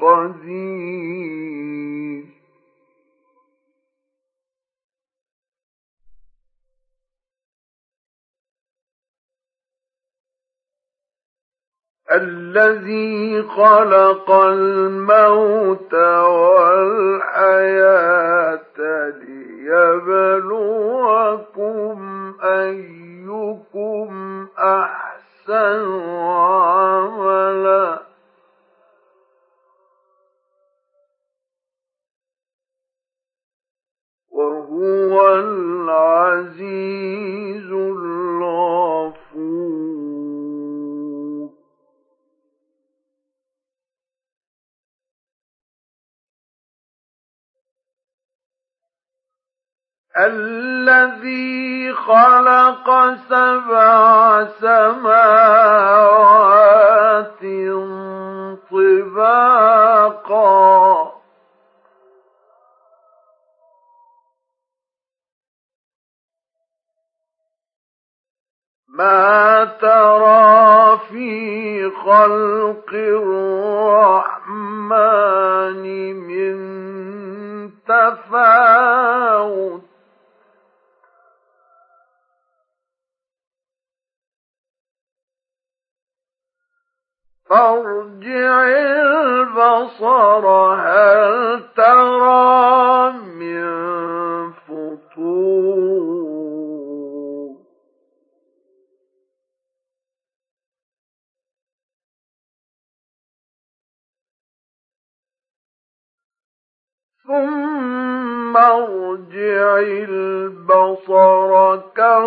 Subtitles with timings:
[0.00, 1.20] قدير.
[12.12, 17.40] الذي خلق الموت والحياة
[19.08, 20.50] ليبلوكم
[22.42, 24.10] أيكم
[24.58, 28.09] أحسن عملاً.
[34.40, 36.80] وهو العزيز
[37.72, 39.20] الغفور.
[50.16, 55.70] الذي خلق سبع سماوات
[60.10, 61.09] طباقا
[69.00, 74.54] ما ترى في خلق الرحمن
[76.16, 76.56] من
[77.88, 79.82] تفاوت.
[87.50, 90.44] فارجع البصر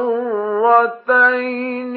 [0.03, 1.95] كرتين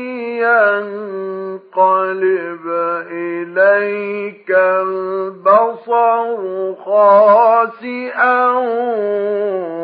[1.66, 2.66] ينقلب
[3.10, 6.26] إليك البصر
[6.84, 8.46] خاسئا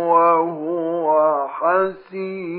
[0.06, 2.51] وهو حسين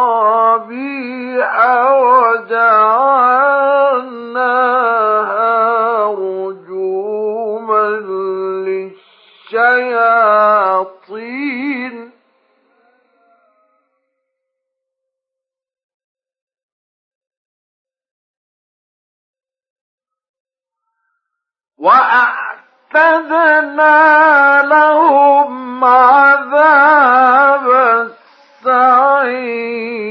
[28.65, 30.01] السعير.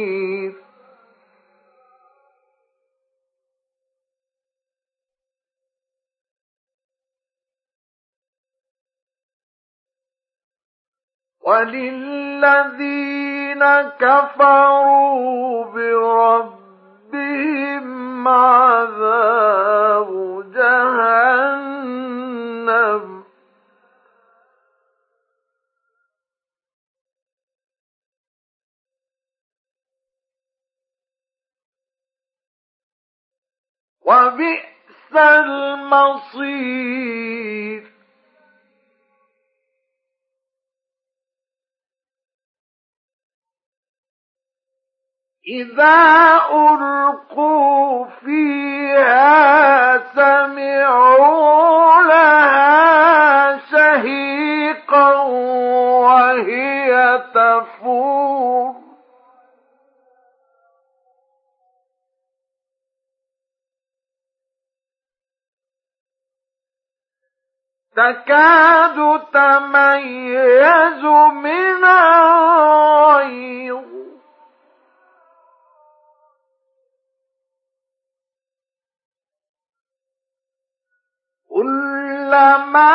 [11.47, 12.83] وللذين
[13.99, 16.69] كفروا بربهم
[18.29, 20.11] عذاب
[20.55, 21.61] جهنم.
[34.11, 36.71] وبئس المصير.
[45.49, 55.23] إذا ألقوا فيها سمعوا لها شهيقا
[56.03, 58.80] وهي تفور.
[68.01, 68.99] تكاد
[69.33, 71.05] تميز
[71.45, 73.31] من الغيظ.
[81.49, 82.95] كلما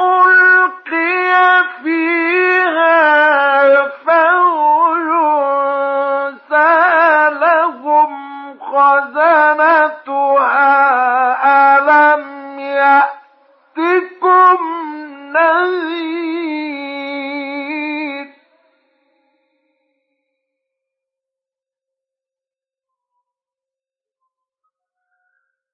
[0.00, 3.29] ألقي فيها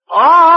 [0.08, 0.55] Oh!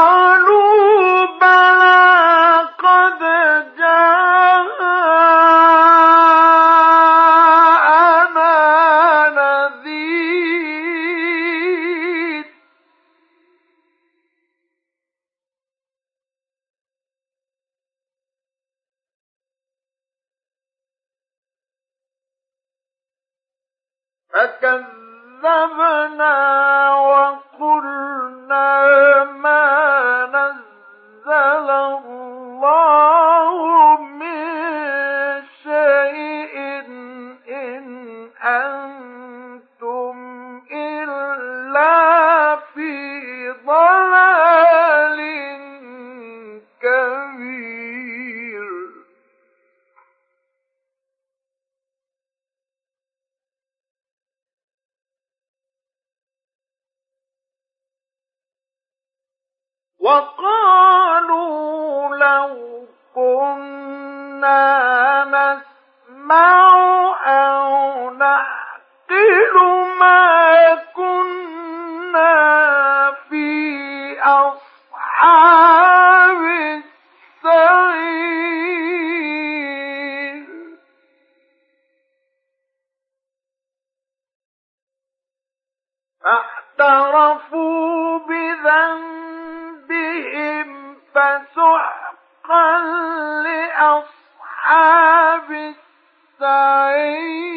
[96.69, 97.48] عليه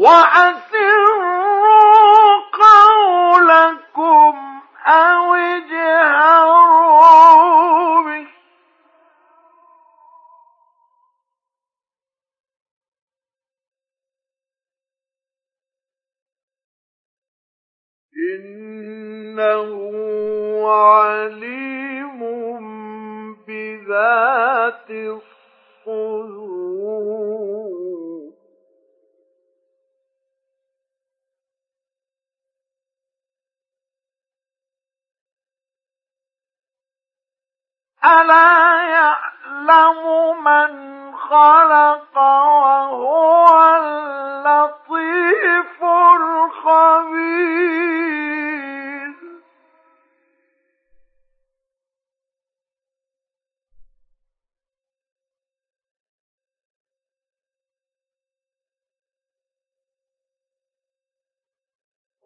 [0.00, 0.89] وأثر
[38.04, 39.98] ألا يعلم
[40.44, 47.30] من خلق وهو اللطيف الخبير؟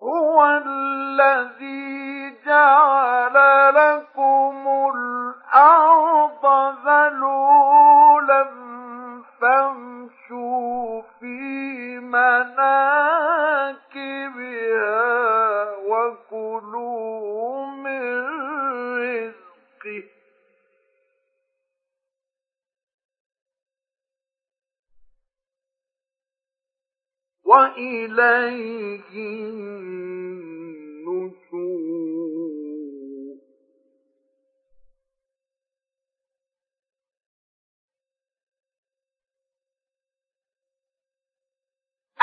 [0.02, 3.34] هو الذي جعل
[3.74, 3.83] لك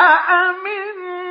[0.02, 1.31] أأمنتم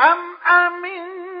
[0.00, 1.33] أم أمنتم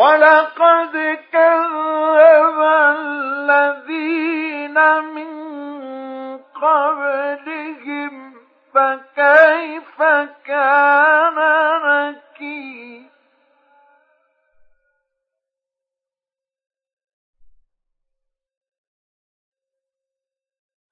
[0.00, 0.94] ولقد
[1.32, 2.58] كذب
[2.98, 4.78] الذين
[5.14, 5.30] من
[6.38, 8.34] قبلهم
[8.74, 10.02] فكيف
[10.44, 11.38] كان
[11.84, 13.10] نكير؟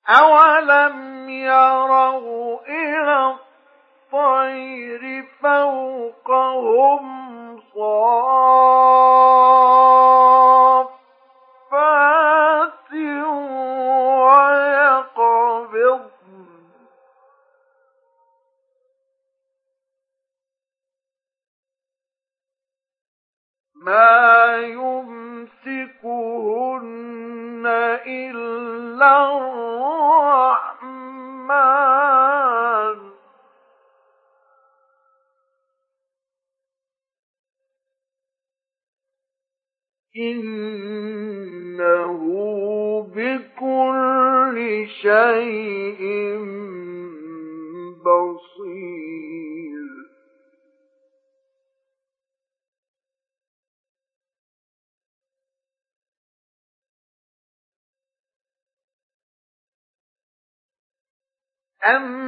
[0.09, 3.37] أولم يروا إلى
[4.13, 7.09] الطير فوقهم
[7.78, 7.84] صافات
[44.89, 46.39] شيء
[48.05, 49.89] بصير.
[61.87, 62.28] أمن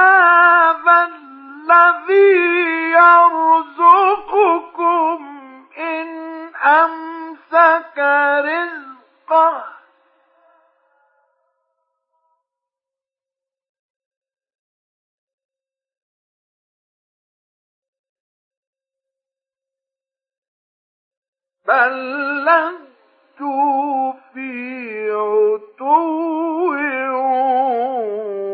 [21.87, 25.95] لجوا في عتو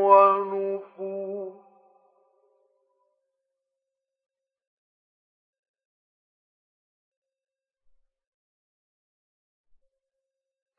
[0.08, 1.54] ونفور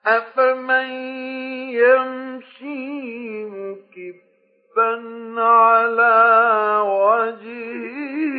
[0.06, 0.88] أفمن
[1.70, 4.92] يمشي مكبا
[5.42, 6.18] على
[6.86, 8.38] وجهه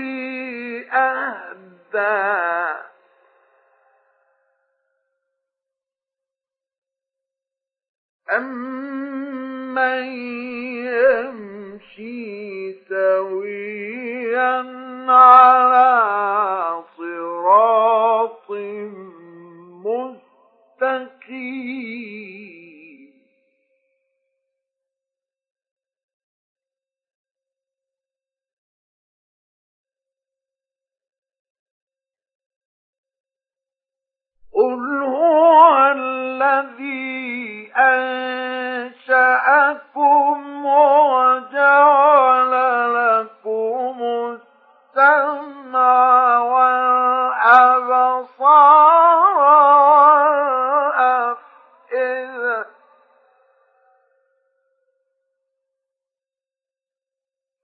[0.93, 2.78] أهدى
[8.37, 10.03] أمن
[10.85, 14.53] يمشي سويا
[15.09, 16.38] على
[40.65, 42.53] وجعل
[42.93, 43.99] لكم
[46.39, 46.99] والأبصار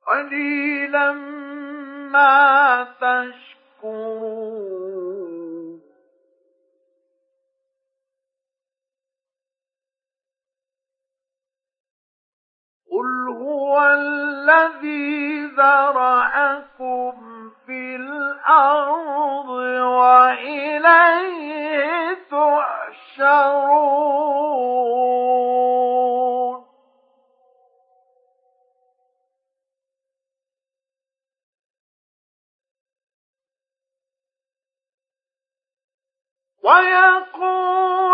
[0.07, 1.11] قليلا
[2.11, 4.54] ما تشكرون.
[12.95, 17.13] قل هو الذي ذرأكم
[17.65, 19.49] في الأرض
[20.59, 23.75] وإليه تحشرون
[36.63, 38.04] ويقولون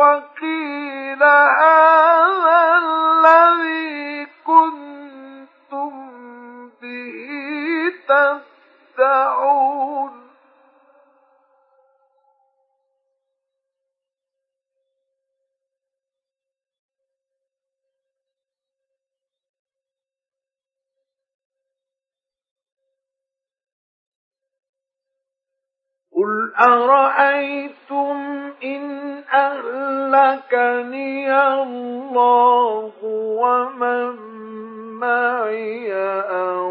[0.00, 0.29] قل
[35.00, 35.92] معي
[36.28, 36.70] أو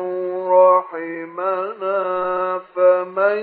[0.50, 2.02] رحمنا
[2.76, 3.40] فمن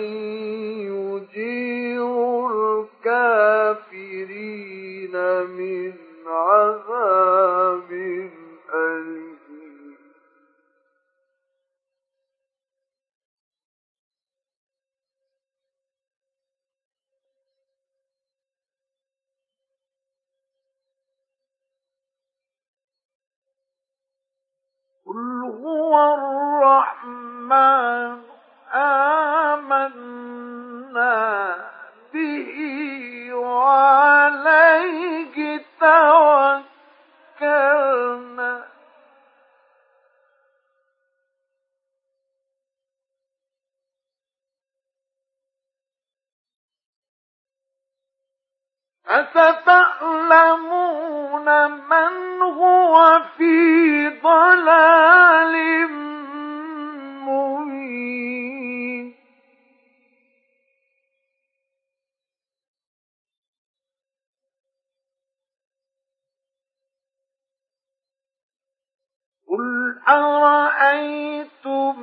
[70.09, 71.97] أرأيتم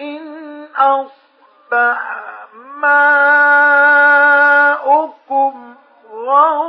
[0.00, 2.14] إن أصبح
[4.84, 5.74] ماؤكم
[6.12, 6.63] غورا